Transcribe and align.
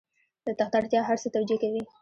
د 0.45 0.47
تخت 0.59 0.73
اړتیا 0.79 1.01
هر 1.09 1.17
څه 1.23 1.27
توجیه 1.35 1.57
کوي. 1.63 1.81